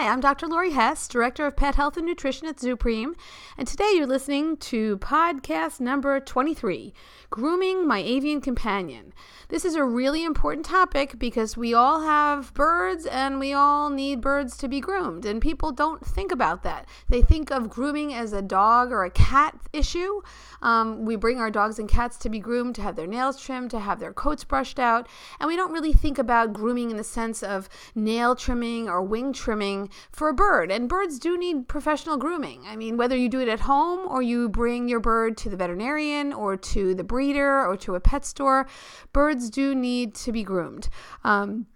[0.00, 0.46] Hi, I'm Dr.
[0.46, 3.12] Lori Hess, Director of Pet Health and Nutrition at ZuPreem,
[3.58, 6.94] and today you're listening to podcast number 23
[7.28, 9.12] Grooming My Avian Companion.
[9.50, 14.22] This is a really important topic because we all have birds and we all need
[14.22, 16.88] birds to be groomed, and people don't think about that.
[17.10, 20.22] They think of grooming as a dog or a cat issue.
[20.62, 23.70] Um, we bring our dogs and cats to be groomed, to have their nails trimmed,
[23.72, 27.04] to have their coats brushed out, and we don't really think about grooming in the
[27.04, 30.70] sense of nail trimming or wing trimming for a bird.
[30.70, 32.64] And birds do need professional grooming.
[32.66, 35.56] I mean, whether you do it at home or you bring your bird to the
[35.56, 38.66] veterinarian or to the breeder or to a pet store,
[39.12, 40.88] birds do need to be groomed.
[41.24, 41.66] Um,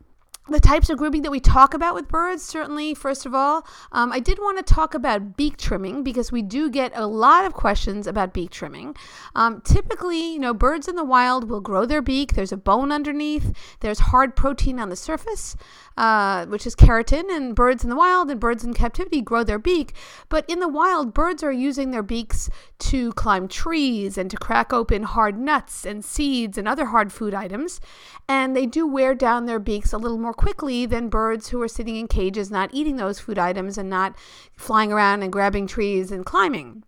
[0.46, 4.12] the types of grooming that we talk about with birds, certainly, first of all, um,
[4.12, 7.54] I did want to talk about beak trimming because we do get a lot of
[7.54, 8.94] questions about beak trimming.
[9.34, 12.34] Um, typically, you know, birds in the wild will grow their beak.
[12.34, 15.56] There's a bone underneath, there's hard protein on the surface,
[15.96, 19.58] uh, which is keratin, and birds in the wild and birds in captivity grow their
[19.58, 19.94] beak.
[20.28, 24.74] But in the wild, birds are using their beaks to climb trees and to crack
[24.74, 27.80] open hard nuts and seeds and other hard food items.
[28.28, 31.68] And they do wear down their beaks a little more quickly than birds who are
[31.68, 34.16] sitting in cages not eating those food items and not
[34.56, 36.84] flying around and grabbing trees and climbing.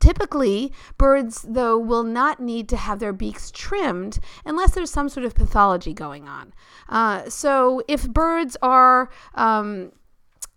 [0.00, 5.24] Typically, birds, though, will not need to have their beaks trimmed unless there's some sort
[5.24, 6.52] of pathology going on.
[6.88, 9.92] Uh, so, if birds are um,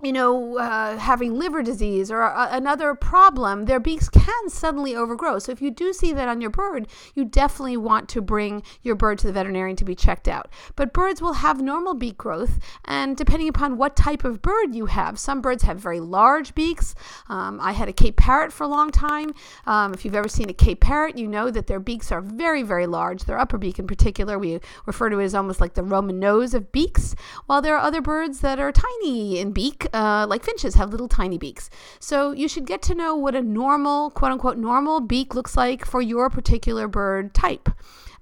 [0.03, 5.39] you know, uh, having liver disease or a, another problem, their beaks can suddenly overgrow.
[5.39, 8.95] So, if you do see that on your bird, you definitely want to bring your
[8.95, 10.51] bird to the veterinarian to be checked out.
[10.75, 14.87] But birds will have normal beak growth, and depending upon what type of bird you
[14.87, 16.95] have, some birds have very large beaks.
[17.29, 19.33] Um, I had a Cape parrot for a long time.
[19.65, 22.63] Um, if you've ever seen a Cape parrot, you know that their beaks are very,
[22.63, 23.25] very large.
[23.25, 26.53] Their upper beak, in particular, we refer to it as almost like the Roman nose
[26.53, 30.75] of beaks, while there are other birds that are tiny in beak uh, like finches,
[30.75, 31.69] have little tiny beaks.
[31.99, 35.85] So you should get to know what a normal, quote unquote, normal beak looks like
[35.85, 37.69] for your particular bird type.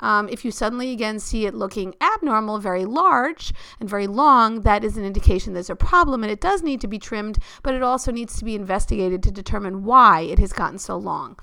[0.02, 4.84] Um, if you suddenly again see it looking abnormal, very large and very long, that
[4.84, 7.84] is an indication there's a problem and it does need to be trimmed, but it
[7.84, 11.38] also needs to be investigated to determine why it has gotten so long.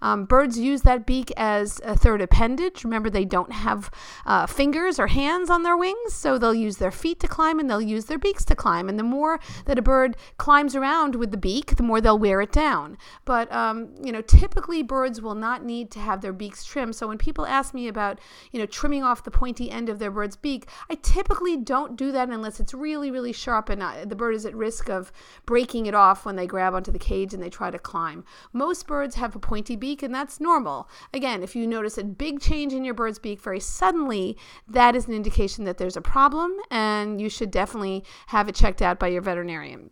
[0.00, 2.84] Um, birds use that beak as a third appendage.
[2.84, 3.90] Remember, they don't have
[4.26, 7.68] uh, fingers or hands on their wings, so they'll use their feet to climb and
[7.68, 8.88] they'll use their beaks to climb.
[8.88, 12.40] And the more that a bird climbs around with the beak, the more they'll wear
[12.40, 12.96] it down.
[13.24, 16.94] But, um, you know, typically birds will not need to have their beaks trimmed.
[16.94, 18.20] So when people ask me about,
[18.52, 22.12] you know, trimming off the pointy end of their bird's beak, I typically don't do
[22.12, 25.12] that unless it's really, really sharp and uh, the bird is at risk of
[25.46, 28.24] breaking it off when they grab onto the cage and they try to climb.
[28.52, 30.88] Most birds have a pointy beak beak, and that's normal.
[31.14, 35.06] Again, if you notice a big change in your bird's beak very suddenly, that is
[35.06, 39.08] an indication that there's a problem, and you should definitely have it checked out by
[39.08, 39.90] your veterinarian.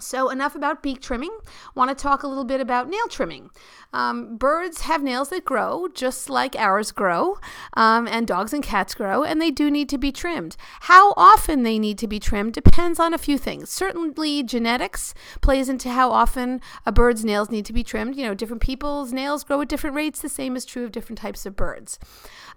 [0.00, 1.36] So, enough about beak trimming.
[1.74, 3.50] Want to talk a little bit about nail trimming.
[3.92, 7.38] Um, birds have nails that grow just like ours grow,
[7.74, 10.56] um, and dogs and cats grow, and they do need to be trimmed.
[10.82, 13.70] How often they need to be trimmed depends on a few things.
[13.70, 18.16] Certainly, genetics plays into how often a bird's nails need to be trimmed.
[18.16, 20.20] You know, different people's nails grow at different rates.
[20.20, 21.98] The same is true of different types of birds.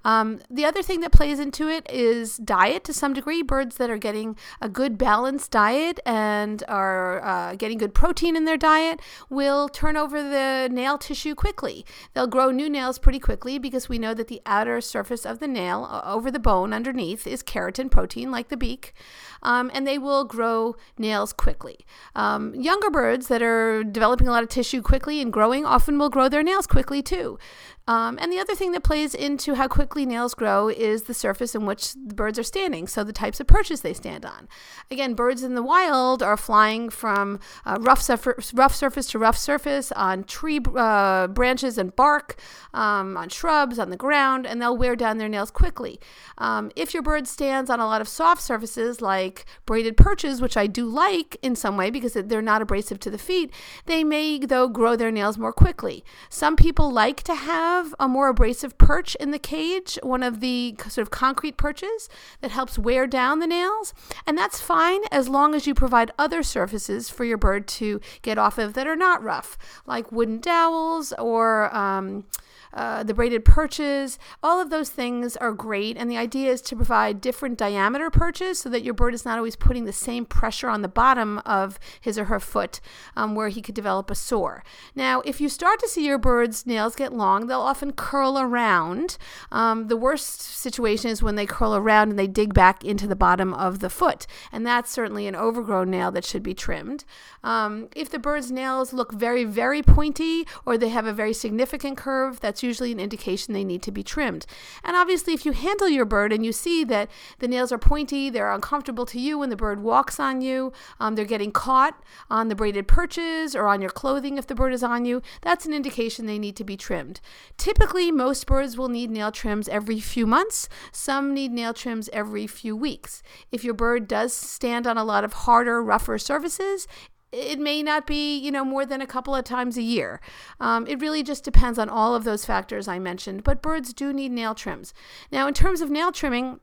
[0.05, 3.41] Um, the other thing that plays into it is diet to some degree.
[3.41, 8.45] Birds that are getting a good balanced diet and are uh, getting good protein in
[8.45, 8.99] their diet
[9.29, 11.85] will turn over the nail tissue quickly.
[12.13, 15.47] They'll grow new nails pretty quickly because we know that the outer surface of the
[15.47, 18.93] nail uh, over the bone underneath is keratin protein, like the beak,
[19.41, 21.79] um, and they will grow nails quickly.
[22.15, 26.09] Um, younger birds that are developing a lot of tissue quickly and growing often will
[26.09, 27.37] grow their nails quickly too.
[27.85, 31.53] Um, and the other thing that plays into how quickly nails grow is the surface
[31.53, 34.47] in which the birds are standing, so the types of perches they stand on.
[34.89, 39.37] Again, birds in the wild are flying from uh, rough, surf- rough surface to rough
[39.37, 42.39] surface on tree uh, branches and bark,
[42.73, 45.99] um, on shrubs, on the ground, and they'll wear down their nails quickly.
[46.37, 50.55] Um, if your bird stands on a lot of soft surfaces like braided perches, which
[50.55, 53.51] I do like in some way because they're not abrasive to the feet,
[53.87, 56.05] they may, though, grow their nails more quickly.
[56.29, 60.39] Some people like to have have a more abrasive perch in the cage, one of
[60.39, 62.09] the sort of concrete perches
[62.41, 63.93] that helps wear down the nails.
[64.25, 68.37] And that's fine as long as you provide other surfaces for your bird to get
[68.37, 71.75] off of that are not rough, like wooden dowels or.
[71.75, 72.25] Um,
[72.73, 75.95] uh, the braided perches, all of those things are great.
[75.97, 79.37] And the idea is to provide different diameter perches so that your bird is not
[79.37, 82.79] always putting the same pressure on the bottom of his or her foot
[83.15, 84.63] um, where he could develop a sore.
[84.95, 89.17] Now, if you start to see your bird's nails get long, they'll often curl around.
[89.51, 93.15] Um, the worst situation is when they curl around and they dig back into the
[93.15, 94.25] bottom of the foot.
[94.51, 97.05] And that's certainly an overgrown nail that should be trimmed.
[97.43, 101.97] Um, if the bird's nails look very, very pointy or they have a very significant
[101.97, 104.45] curve, that's usually an indication they need to be trimmed.
[104.83, 108.29] And obviously, if you handle your bird and you see that the nails are pointy,
[108.29, 112.47] they're uncomfortable to you when the bird walks on you, um, they're getting caught on
[112.47, 115.73] the braided perches or on your clothing if the bird is on you, that's an
[115.73, 117.19] indication they need to be trimmed.
[117.57, 120.69] Typically, most birds will need nail trims every few months.
[120.91, 123.21] Some need nail trims every few weeks.
[123.51, 126.87] If your bird does stand on a lot of harder, rougher surfaces,
[127.33, 130.21] it may not be, you know, more than a couple of times a year.
[130.59, 133.43] Um, it really just depends on all of those factors I mentioned.
[133.43, 134.93] But birds do need nail trims.
[135.31, 136.59] Now, in terms of nail trimming,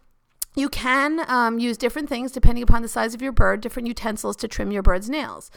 [0.57, 4.37] you can um, use different things depending upon the size of your bird, different utensils
[4.37, 5.51] to trim your bird's nails.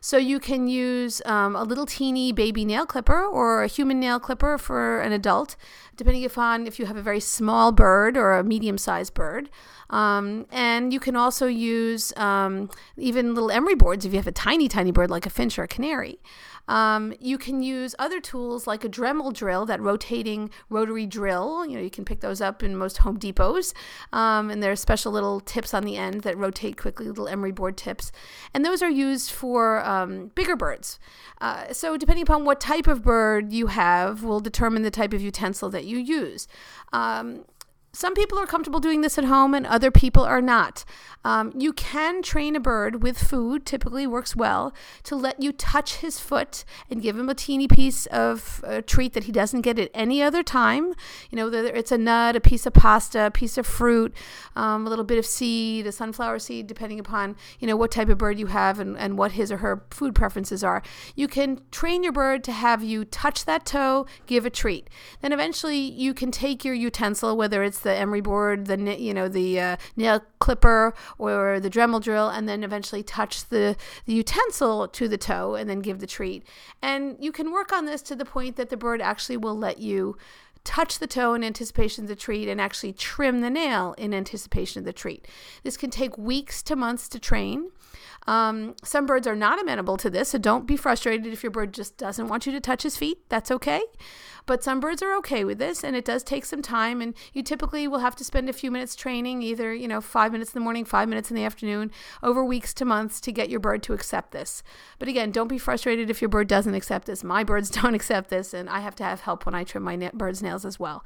[0.00, 4.18] So you can use um, a little teeny baby nail clipper or a human nail
[4.18, 5.56] clipper for an adult,
[5.96, 9.50] depending upon if you have a very small bird or a medium sized bird.
[9.90, 14.32] Um, and you can also use um, even little emery boards if you have a
[14.32, 16.18] tiny, tiny bird like a finch or a canary.
[16.70, 21.66] Um, you can use other tools like a Dremel drill, that rotating rotary drill.
[21.66, 23.74] You know, you can pick those up in most Home Depots.
[24.12, 27.50] Um, and there are special little tips on the end that rotate quickly, little emery
[27.50, 28.12] board tips.
[28.54, 31.00] And those are used for um, bigger birds.
[31.40, 35.20] Uh, so, depending upon what type of bird you have, will determine the type of
[35.20, 36.46] utensil that you use.
[36.92, 37.44] Um,
[37.92, 40.84] some people are comfortable doing this at home and other people are not.
[41.24, 44.72] Um, you can train a bird with food, typically works well,
[45.02, 49.12] to let you touch his foot and give him a teeny piece of a treat
[49.14, 50.94] that he doesn't get at any other time.
[51.30, 54.14] You know, whether it's a nut, a piece of pasta, a piece of fruit,
[54.56, 58.08] um, a little bit of seed, a sunflower seed, depending upon, you know, what type
[58.08, 60.82] of bird you have and, and what his or her food preferences are.
[61.16, 64.88] You can train your bird to have you touch that toe, give a treat.
[65.20, 69.28] Then eventually you can take your utensil, whether it's the emery board, the you know
[69.28, 74.88] the uh, nail clipper or the Dremel drill, and then eventually touch the, the utensil
[74.88, 76.44] to the toe, and then give the treat.
[76.82, 79.78] And you can work on this to the point that the bird actually will let
[79.78, 80.16] you
[80.64, 84.80] touch the toe in anticipation of the treat and actually trim the nail in anticipation
[84.80, 85.26] of the treat.
[85.62, 87.70] This can take weeks to months to train.
[88.26, 91.72] Um, some birds are not amenable to this, so don't be frustrated if your bird
[91.72, 93.18] just doesn't want you to touch his feet.
[93.28, 93.80] That's okay.
[94.50, 97.00] But some birds are okay with this, and it does take some time.
[97.00, 100.32] And you typically will have to spend a few minutes training, either you know five
[100.32, 103.48] minutes in the morning, five minutes in the afternoon, over weeks to months to get
[103.48, 104.64] your bird to accept this.
[104.98, 107.22] But again, don't be frustrated if your bird doesn't accept this.
[107.22, 110.10] My birds don't accept this, and I have to have help when I trim my
[110.12, 111.04] bird's nails as well.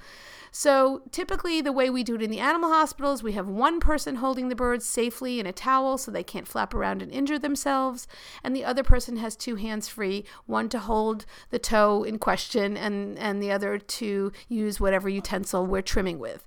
[0.51, 4.15] So typically, the way we do it in the animal hospitals, we have one person
[4.17, 8.07] holding the birds safely in a towel so they can't flap around and injure themselves,
[8.43, 12.77] and the other person has two hands free, one to hold the toe in question,
[12.77, 16.47] and and the other to use whatever utensil we're trimming with.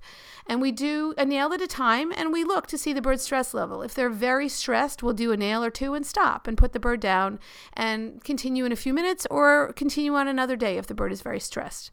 [0.50, 3.24] And we do a nail at a time and we look to see the bird's
[3.24, 3.82] stress level.
[3.82, 6.80] If they're very stressed, we'll do a nail or two and stop and put the
[6.80, 7.40] bird down
[7.74, 11.22] and continue in a few minutes or continue on another day if the bird is
[11.22, 11.92] very stressed.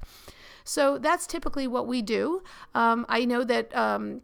[0.62, 2.42] So that's typically what we do.
[2.74, 3.74] Um, I know that.
[3.76, 4.22] Um,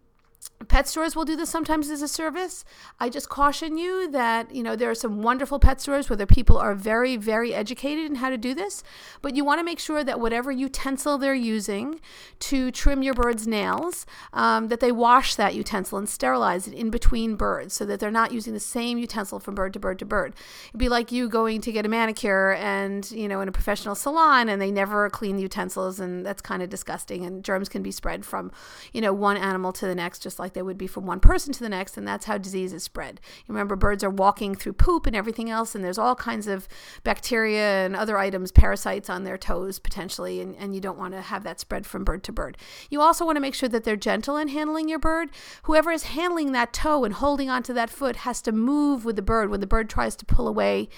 [0.69, 2.65] Pet stores will do this sometimes as a service.
[2.99, 6.27] I just caution you that, you know, there are some wonderful pet stores where the
[6.27, 8.85] people are very, very educated in how to do this,
[9.21, 12.01] but you want to make sure that whatever utensil they're using
[12.39, 16.89] to trim your bird's nails, um, that they wash that utensil and sterilize it in
[16.89, 20.05] between birds so that they're not using the same utensil from bird to bird to
[20.05, 20.35] bird.
[20.69, 23.95] It'd be like you going to get a manicure and, you know, in a professional
[23.95, 27.83] salon and they never clean the utensils and that's kind of disgusting and germs can
[27.83, 28.53] be spread from,
[28.93, 31.53] you know, one animal to the next just like they would be from one person
[31.53, 33.21] to the next, and that's how disease is spread.
[33.47, 36.69] You remember, birds are walking through poop and everything else, and there's all kinds of
[37.03, 41.21] bacteria and other items, parasites on their toes potentially, and, and you don't want to
[41.21, 42.57] have that spread from bird to bird.
[42.91, 45.31] You also want to make sure that they're gentle in handling your bird.
[45.65, 49.23] Whoever is handling that toe and holding onto that foot has to move with the
[49.23, 50.89] bird when the bird tries to pull away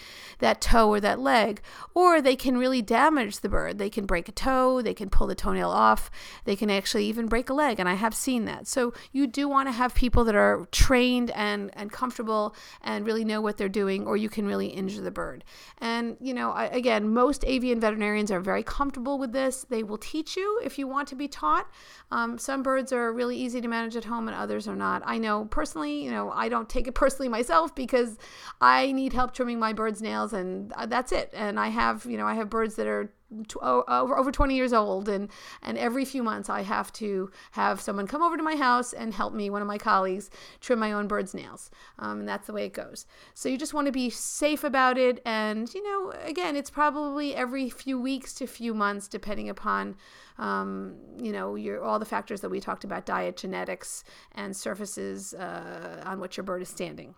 [0.40, 1.62] that toe or that leg,
[1.94, 3.78] or they can really damage the bird.
[3.78, 6.10] They can break a toe, they can pull the toenail off,
[6.44, 8.66] they can actually even break a leg, and I have seen that.
[8.66, 13.24] So you do want to have people that are trained and, and comfortable and really
[13.24, 15.44] know what they're doing, or you can really injure the bird.
[15.78, 19.64] And, you know, I, again, most avian veterinarians are very comfortable with this.
[19.68, 21.70] They will teach you if you want to be taught.
[22.10, 25.02] Um, some birds are really easy to manage at home and others are not.
[25.04, 28.18] I know personally, you know, I don't take it personally myself because
[28.60, 31.30] I need help trimming my bird's nails and uh, that's it.
[31.32, 33.12] And I have, you know, I have birds that are
[33.60, 35.30] over over 20 years old and
[35.62, 39.14] and every few months I have to have someone come over to my house and
[39.14, 41.70] help me one of my colleagues trim my own bird's nails.
[41.98, 43.06] Um, and that's the way it goes.
[43.34, 47.34] So you just want to be safe about it and you know again it's probably
[47.34, 49.96] every few weeks to few months depending upon
[50.38, 55.34] um, you know your all the factors that we talked about diet genetics and surfaces
[55.34, 57.14] uh, on which your bird is standing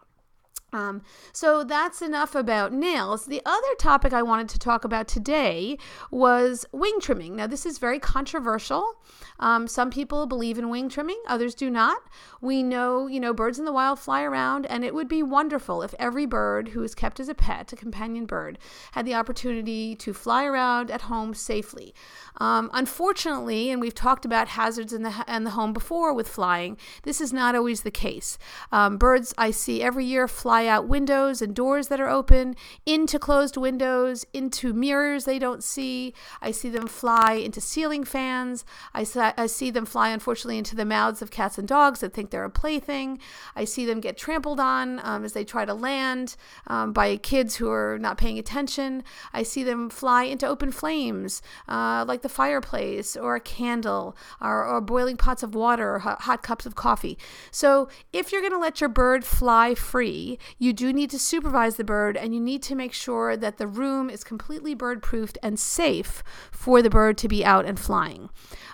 [0.74, 1.02] um,
[1.32, 3.26] so that's enough about nails.
[3.26, 5.78] The other topic I wanted to talk about today
[6.10, 7.36] was wing trimming.
[7.36, 8.96] Now, this is very controversial.
[9.38, 12.02] Um, some people believe in wing trimming, others do not.
[12.40, 15.82] We know, you know, birds in the wild fly around, and it would be wonderful
[15.82, 18.58] if every bird who is kept as a pet, a companion bird,
[18.92, 21.94] had the opportunity to fly around at home safely.
[22.38, 26.76] Um, unfortunately, and we've talked about hazards in the in the home before with flying,
[27.04, 28.38] this is not always the case.
[28.72, 32.56] Um, birds I see every year fly out windows and doors that are open,
[32.86, 36.14] into closed windows, into mirrors they don't see.
[36.40, 38.64] I see them fly into ceiling fans.
[38.94, 39.06] I,
[39.36, 42.44] I see them fly, unfortunately, into the mouths of cats and dogs that think they're
[42.44, 43.18] a plaything.
[43.54, 47.56] I see them get trampled on um, as they try to land um, by kids
[47.56, 49.02] who are not paying attention.
[49.32, 54.64] I see them fly into open flames, uh, like the fireplace or a candle or,
[54.64, 57.18] or boiling pots of water or hot, hot cups of coffee.
[57.50, 61.76] So if you're going to let your bird fly free, you do need to supervise
[61.76, 65.38] the bird and you need to make sure that the room is completely bird proofed
[65.42, 68.30] and safe for the bird to be out and flying.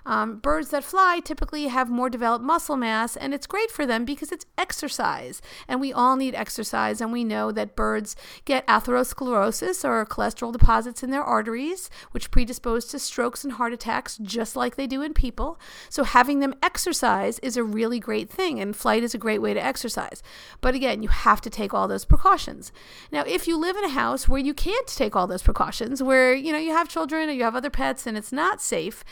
[0.06, 4.04] Um, birds that fly typically have more developed muscle mass, and it's great for them
[4.04, 5.42] because it's exercise.
[5.68, 11.02] And we all need exercise, and we know that birds get atherosclerosis or cholesterol deposits
[11.02, 15.12] in their arteries, which predispose to strokes and heart attacks just like they do in
[15.12, 15.60] people.
[15.88, 19.54] So having them exercise is a really great thing, and flight is a great way
[19.54, 20.22] to exercise.
[20.60, 22.72] But again, you have to take all those precautions.
[23.12, 26.34] Now, if you live in a house where you can't take all those precautions, where
[26.34, 29.04] you know you have children or you have other pets and it's not safe,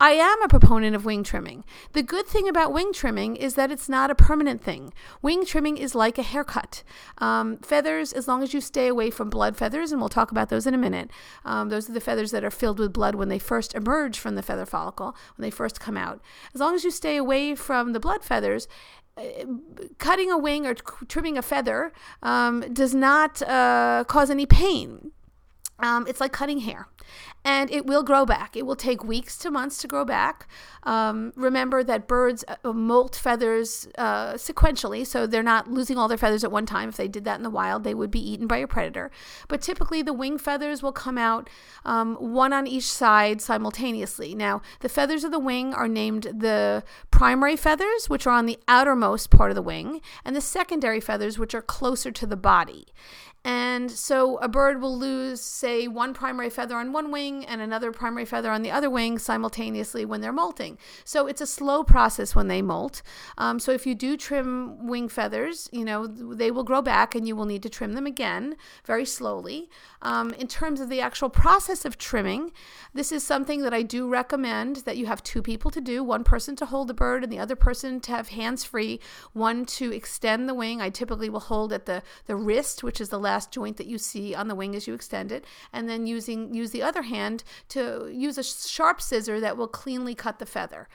[0.00, 1.64] I am a proponent of wing trimming.
[1.92, 4.92] The good thing about wing trimming is that it's not a permanent thing.
[5.22, 6.82] Wing trimming is like a haircut.
[7.18, 10.48] Um, feathers, as long as you stay away from blood feathers, and we'll talk about
[10.48, 11.10] those in a minute,
[11.44, 14.34] um, those are the feathers that are filled with blood when they first emerge from
[14.34, 16.20] the feather follicle, when they first come out.
[16.54, 18.66] As long as you stay away from the blood feathers,
[19.98, 21.92] cutting a wing or trimming a feather
[22.22, 25.12] um, does not uh, cause any pain.
[25.82, 26.88] Um, it's like cutting hair
[27.44, 28.56] and it will grow back.
[28.56, 30.46] It will take weeks to months to grow back.
[30.84, 36.18] Um, remember that birds uh, molt feathers uh, sequentially, so they're not losing all their
[36.18, 36.88] feathers at one time.
[36.88, 39.10] If they did that in the wild, they would be eaten by a predator.
[39.48, 41.50] But typically, the wing feathers will come out
[41.84, 44.34] um, one on each side simultaneously.
[44.34, 48.58] Now, the feathers of the wing are named the primary feathers, which are on the
[48.68, 52.86] outermost part of the wing, and the secondary feathers, which are closer to the body.
[53.44, 57.90] And so a bird will lose, say, one primary feather on one wing and another
[57.90, 60.78] primary feather on the other wing simultaneously when they're molting.
[61.04, 63.02] So it's a slow process when they molt.
[63.38, 67.26] Um, so if you do trim wing feathers, you know, they will grow back and
[67.26, 69.68] you will need to trim them again very slowly.
[70.02, 72.52] Um, in terms of the actual process of trimming,
[72.94, 76.22] this is something that I do recommend that you have two people to do one
[76.22, 79.00] person to hold the bird and the other person to have hands free,
[79.32, 80.80] one to extend the wing.
[80.80, 83.86] I typically will hold at the, the wrist, which is the left last joint that
[83.86, 87.02] you see on the wing as you extend it, and then using use the other
[87.02, 90.86] hand to use a sharp scissor that will cleanly cut the feather.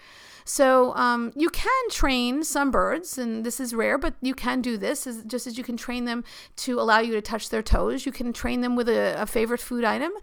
[0.47, 4.77] So um, you can train some birds, and this is rare, but you can do
[4.77, 6.23] this as, just as you can train them
[6.57, 8.05] to allow you to touch their toes.
[8.05, 10.13] You can train them with a, a favorite food item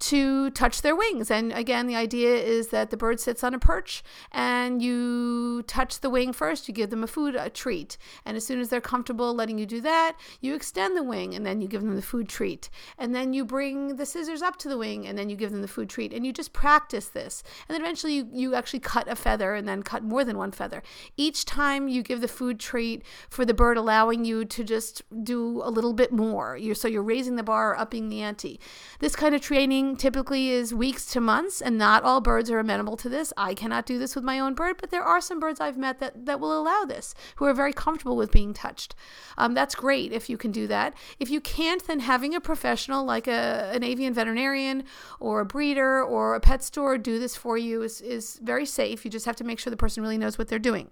[0.00, 1.30] to touch their wings.
[1.30, 6.00] And again, the idea is that the bird sits on a perch and you touch
[6.00, 7.98] the wing first, you give them a food a treat.
[8.24, 11.46] And as soon as they're comfortable letting you do that, you extend the wing and
[11.46, 12.68] then you give them the food treat.
[12.98, 15.62] And then you bring the scissors up to the wing and then you give them
[15.62, 16.12] the food treat.
[16.12, 17.44] And you just practice this.
[17.68, 20.52] And then eventually you, you actually cut a feather and then cut more than one
[20.52, 20.82] feather.
[21.16, 25.60] Each time you give the food treat for the bird, allowing you to just do
[25.62, 26.56] a little bit more.
[26.56, 28.58] You're, so you're raising the bar, or upping the ante.
[29.00, 32.96] This kind of training typically is weeks to months, and not all birds are amenable
[32.96, 33.32] to this.
[33.36, 36.00] I cannot do this with my own bird, but there are some birds I've met
[36.00, 38.94] that, that will allow this, who are very comfortable with being touched.
[39.36, 40.94] Um, that's great if you can do that.
[41.18, 44.84] If you can't, then having a professional like a, an avian veterinarian
[45.20, 49.04] or a breeder or a pet store do this for you is, is very safe.
[49.04, 50.90] You just have to make sure the person really knows what they're doing.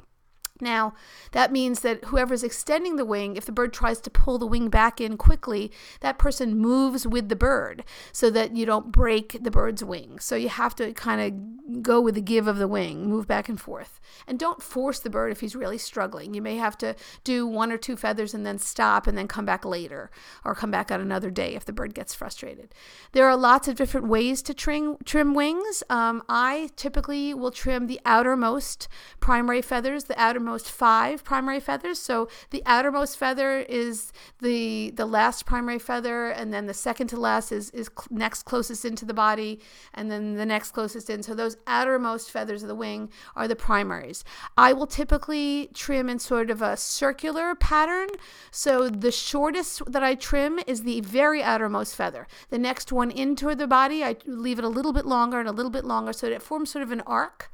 [0.60, 0.94] Now,
[1.32, 4.68] that means that whoever's extending the wing, if the bird tries to pull the wing
[4.68, 5.70] back in quickly,
[6.00, 10.18] that person moves with the bird so that you don't break the bird's wing.
[10.18, 13.48] So you have to kind of go with the give of the wing, move back
[13.48, 14.00] and forth.
[14.26, 16.32] And don't force the bird if he's really struggling.
[16.32, 19.44] You may have to do one or two feathers and then stop and then come
[19.44, 20.10] back later
[20.44, 22.74] or come back on another day if the bird gets frustrated.
[23.12, 25.82] There are lots of different ways to trim, trim wings.
[25.90, 28.88] Um, I typically will trim the outermost
[29.20, 31.98] primary feathers, the outermost outermost five primary feathers.
[31.98, 37.16] So the outermost feather is the the last primary feather, and then the second to
[37.16, 39.58] last is is next closest into the body,
[39.92, 41.22] and then the next closest in.
[41.24, 44.24] So those outermost feathers of the wing are the primaries.
[44.56, 48.08] I will typically trim in sort of a circular pattern.
[48.52, 52.28] So the shortest that I trim is the very outermost feather.
[52.50, 55.52] The next one into the body, I leave it a little bit longer and a
[55.52, 57.50] little bit longer so that it forms sort of an arc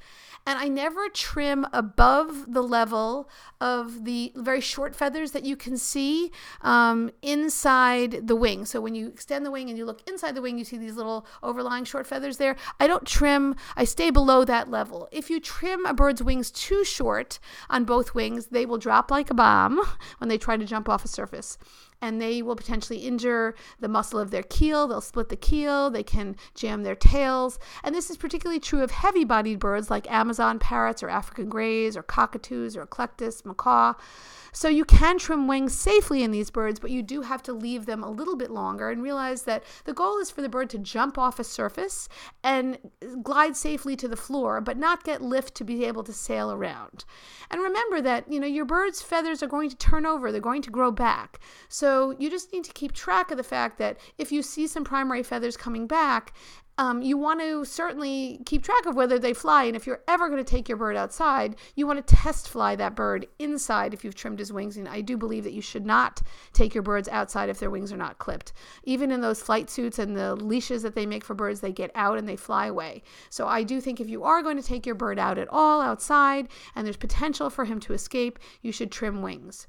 [0.46, 3.28] and I never trim above the level
[3.60, 6.32] of the very short feathers that you can see
[6.62, 8.64] um, inside the wing.
[8.64, 10.96] So when you extend the wing and you look inside the wing, you see these
[10.96, 12.56] little overlying short feathers there.
[12.80, 15.08] I don't trim, I stay below that level.
[15.12, 17.38] If you trim a bird's wings too short
[17.70, 19.80] on both wings, they will drop like a bomb
[20.18, 21.58] when they try to jump off a surface
[22.02, 24.86] and they will potentially injure the muscle of their keel.
[24.86, 27.58] They'll split the keel, they can jam their tails.
[27.82, 31.96] And this is particularly true of heavy bodied birds like Amazon parrots or African greys
[31.96, 33.94] or cockatoos or eclectus, macaw.
[34.54, 37.86] So you can trim wings safely in these birds, but you do have to leave
[37.86, 40.78] them a little bit longer and realize that the goal is for the bird to
[40.78, 42.06] jump off a surface
[42.44, 42.76] and
[43.22, 47.06] glide safely to the floor, but not get lift to be able to sail around.
[47.50, 50.62] And remember that, you know, your bird's feathers are going to turn over, they're going
[50.62, 51.40] to grow back.
[51.70, 54.84] So you just need to keep track of the fact that if you see some
[54.84, 56.34] primary feathers coming back
[56.78, 59.64] um, you want to certainly keep track of whether they fly.
[59.64, 62.76] And if you're ever going to take your bird outside, you want to test fly
[62.76, 64.76] that bird inside if you've trimmed his wings.
[64.76, 67.92] And I do believe that you should not take your birds outside if their wings
[67.92, 68.52] are not clipped.
[68.84, 71.90] Even in those flight suits and the leashes that they make for birds, they get
[71.94, 73.02] out and they fly away.
[73.28, 75.80] So I do think if you are going to take your bird out at all
[75.82, 79.66] outside and there's potential for him to escape, you should trim wings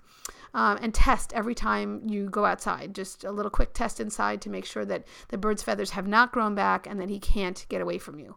[0.53, 2.93] um, and test every time you go outside.
[2.93, 6.31] Just a little quick test inside to make sure that the bird's feathers have not
[6.31, 8.35] grown back and that he can't get away from you.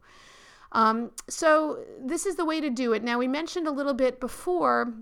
[0.73, 3.03] Um, so, this is the way to do it.
[3.03, 4.93] Now, we mentioned a little bit before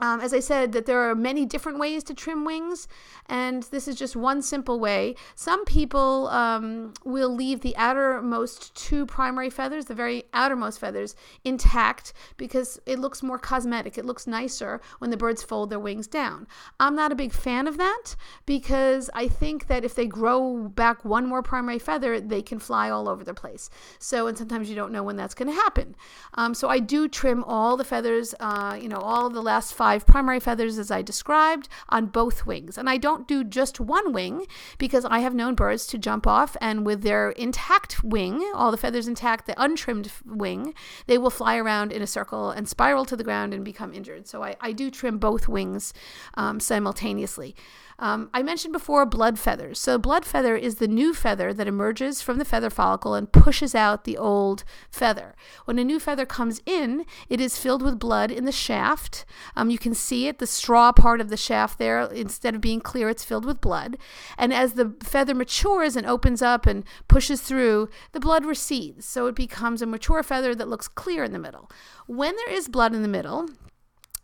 [0.00, 2.86] um, as I said, that there are many different ways to trim wings,
[3.26, 5.16] and this is just one simple way.
[5.34, 12.12] Some people um, will leave the outermost two primary feathers, the very outermost feathers, intact
[12.36, 13.98] because it looks more cosmetic.
[13.98, 16.46] It looks nicer when the birds fold their wings down.
[16.78, 18.14] I'm not a big fan of that
[18.46, 22.88] because I think that if they grow back one more primary feather, they can fly
[22.88, 23.68] all over the place.
[23.98, 25.96] So, and sometimes you don't know when that's going to happen.
[26.34, 29.87] Um, so I do trim all the feathers, uh, you know, all the last five
[29.88, 32.76] five primary feathers as I described on both wings.
[32.76, 34.46] And I don't do just one wing
[34.76, 38.76] because I have known birds to jump off and with their intact wing, all the
[38.76, 40.74] feathers intact, the untrimmed wing,
[41.06, 44.26] they will fly around in a circle and spiral to the ground and become injured.
[44.28, 45.94] So I, I do trim both wings
[46.34, 47.56] um, simultaneously.
[48.00, 49.80] Um, I mentioned before blood feathers.
[49.80, 53.74] So, blood feather is the new feather that emerges from the feather follicle and pushes
[53.74, 55.34] out the old feather.
[55.64, 59.24] When a new feather comes in, it is filled with blood in the shaft.
[59.56, 62.80] Um, you can see it, the straw part of the shaft there, instead of being
[62.80, 63.98] clear, it's filled with blood.
[64.36, 69.06] And as the feather matures and opens up and pushes through, the blood recedes.
[69.06, 71.68] So, it becomes a mature feather that looks clear in the middle.
[72.06, 73.48] When there is blood in the middle,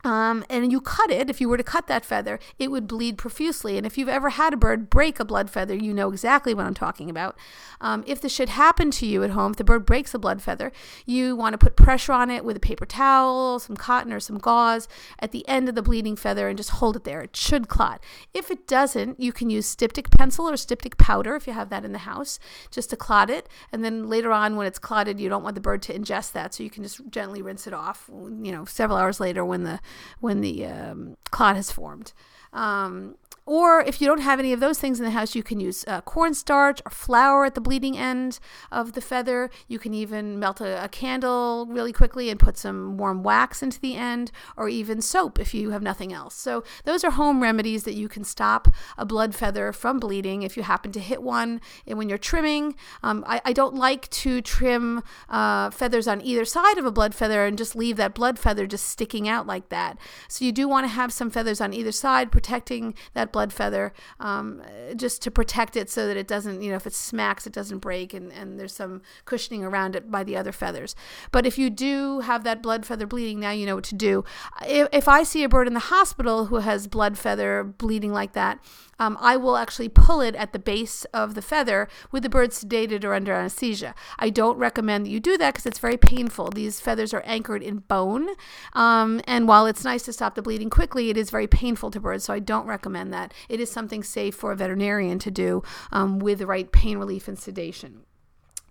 [0.05, 3.17] um, and you cut it, if you were to cut that feather, it would bleed
[3.19, 3.77] profusely.
[3.77, 6.67] And if you've ever had a bird break a blood feather, you know exactly what
[6.67, 7.37] I'm talking about.
[7.81, 10.43] Um, if this should happen to you at home, if the bird breaks a blood
[10.43, 10.73] feather,
[11.07, 14.39] you want to put pressure on it with a paper towel, some cotton, or some
[14.39, 14.89] gauze
[15.19, 17.23] at the end of the bleeding feather and just hold it there.
[17.23, 18.03] It should clot.
[18.33, 21.85] If it doesn't, you can use styptic pencil or styptic powder if you have that
[21.85, 22.39] in the house
[22.71, 23.49] just to clot it.
[23.73, 26.55] And then later on, when it's clotted, you don't want the bird to ingest that,
[26.55, 29.81] so you can just gently rinse it off, you know, several hours later when the
[30.21, 32.13] when the um, clot has formed.
[32.53, 35.61] Um, or if you don't have any of those things in the house, you can
[35.61, 38.39] use uh, cornstarch or flour at the bleeding end
[38.73, 39.51] of the feather.
[39.69, 43.79] You can even melt a, a, candle really quickly and put some warm wax into
[43.81, 46.35] the end, or even soap if you have nothing else.
[46.35, 50.57] So, those are home remedies that you can stop a blood feather from bleeding if
[50.57, 52.77] you happen to hit one And when you're trimming.
[53.03, 57.15] Um, I, I, don't like to trim uh, feathers on either side of a blood
[57.15, 59.99] feather and just leave that blood feather just sticking out like that.
[60.29, 63.93] So, you do want to have some feathers on either side protecting that blood feather
[64.21, 64.63] um,
[64.95, 67.81] just to protect it so that it doesn't, you know, if it smacks, it doesn't
[67.81, 70.95] break and, and there's some cushioning around it by the other feathers.
[71.33, 74.25] But if you do have that blood feather bleeding, now you know what to do.
[74.67, 78.35] If, if I see a bird in the hospital who has blood feather bleeding like
[78.35, 78.61] that,
[78.99, 82.51] um, I will actually pull it at the base of the feather with the bird
[82.51, 83.95] sedated or under anesthesia.
[84.19, 86.51] I don't recommend that you do that because it's very painful.
[86.51, 88.29] These feathers are anchored in bone,
[88.73, 92.01] um, and while it's nice to stop the bleeding quickly, it is very painful to
[92.01, 93.24] birds, so I don't recommend that.
[93.49, 97.29] It is something safe for a veterinarian to do um, with the right pain relief
[97.29, 98.05] and sedation.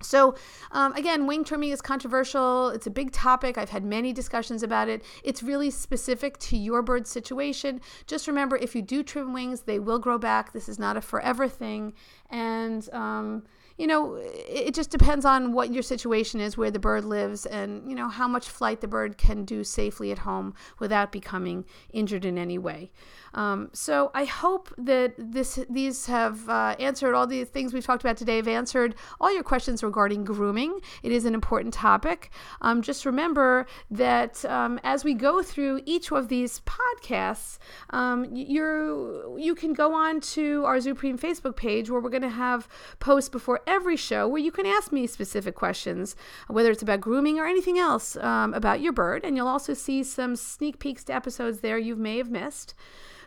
[0.02, 0.36] So,
[0.72, 2.70] um, again, wing trimming is controversial.
[2.70, 3.58] It's a big topic.
[3.58, 5.04] I've had many discussions about it.
[5.24, 7.82] It's really specific to your bird's situation.
[8.06, 10.52] Just remember if you do trim wings, they will grow back.
[10.52, 11.94] This is not a forever thing.
[12.30, 13.44] And, um,
[13.78, 17.90] you know, it just depends on what your situation is, where the bird lives, and,
[17.90, 22.26] you know, how much flight the bird can do safely at home without becoming injured
[22.26, 22.92] in any way.
[23.34, 28.04] Um, so I hope that this these have uh, answered all the things we've talked
[28.04, 30.80] about today, have answered all your questions regarding grooming.
[31.02, 32.30] It is an important topic.
[32.62, 37.58] Um, just remember that um, as we go through each of these podcasts,
[37.90, 42.30] um, you're, you can go on to our ZuPreem Facebook page where we're going to
[42.30, 42.68] have
[43.00, 46.15] posts before every show where you can ask me specific questions,
[46.47, 49.23] whether it's about grooming or anything else um, about your bird.
[49.23, 52.73] And you'll also see some sneak peeks to episodes there you may have missed.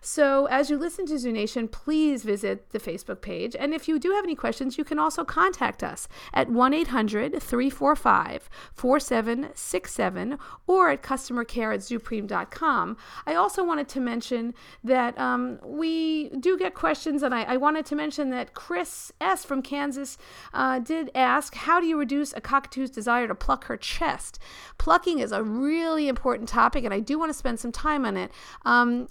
[0.07, 3.57] So, as you listen to Zoo Nation, please visit the Facebook page.
[3.59, 7.43] And if you do have any questions, you can also contact us at 1 800
[7.43, 10.39] 345 4767
[10.69, 12.97] or at customercare at zupreem.com.
[13.27, 17.85] I also wanted to mention that um, we do get questions, and I, I, wanted
[17.87, 19.45] to mention that Chris S.
[19.45, 20.19] from Kansas
[20.55, 24.39] uh, did ask How do you reduce a cockatoo's desire to pluck her chest?
[24.79, 28.17] Plucking is a really important topic, and I do want to spend some time on
[28.17, 28.31] it.
[28.65, 29.09] Um,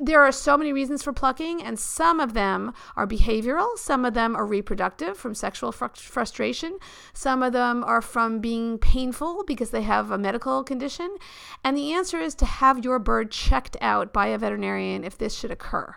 [0.00, 4.14] there are so many reasons for plucking, and some of them are behavioral, some of
[4.14, 6.78] them are reproductive from sexual fr- frustration,
[7.12, 11.16] some of them are from being painful because they have a medical condition.
[11.62, 15.34] And the answer is to have your bird checked out by a veterinarian if this
[15.34, 15.96] should occur.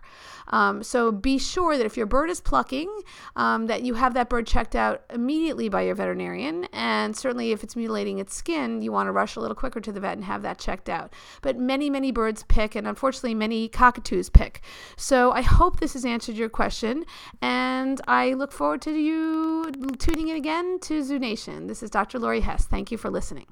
[0.51, 2.89] Um, so be sure that if your bird is plucking,
[3.35, 6.65] um, that you have that bird checked out immediately by your veterinarian.
[6.73, 9.91] And certainly if it's mutilating its skin, you want to rush a little quicker to
[9.91, 11.13] the vet and have that checked out.
[11.41, 14.61] But many, many birds pick, and unfortunately, many cockatoos pick.
[14.97, 17.05] So I hope this has answered your question,
[17.41, 21.67] and I look forward to you tuning in again to Zoo Nation.
[21.67, 22.19] This is Dr.
[22.19, 22.65] Lori Hess.
[22.65, 23.47] Thank you for listening.